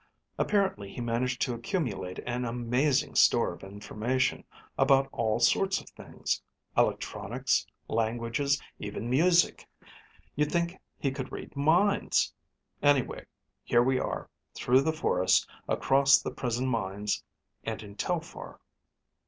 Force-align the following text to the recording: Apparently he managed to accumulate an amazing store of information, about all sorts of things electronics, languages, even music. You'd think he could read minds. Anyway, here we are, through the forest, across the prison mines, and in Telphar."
Apparently 0.39 0.91
he 0.91 0.99
managed 0.99 1.39
to 1.43 1.53
accumulate 1.53 2.17
an 2.25 2.43
amazing 2.43 3.13
store 3.13 3.53
of 3.53 3.63
information, 3.63 4.43
about 4.75 5.07
all 5.11 5.39
sorts 5.39 5.79
of 5.79 5.87
things 5.91 6.41
electronics, 6.75 7.67
languages, 7.87 8.59
even 8.79 9.07
music. 9.07 9.67
You'd 10.35 10.51
think 10.51 10.75
he 10.97 11.11
could 11.11 11.31
read 11.31 11.55
minds. 11.55 12.33
Anyway, 12.81 13.27
here 13.63 13.83
we 13.83 13.99
are, 13.99 14.27
through 14.55 14.81
the 14.81 14.91
forest, 14.91 15.47
across 15.69 16.19
the 16.19 16.31
prison 16.31 16.65
mines, 16.67 17.23
and 17.63 17.83
in 17.83 17.95
Telphar." 17.95 18.59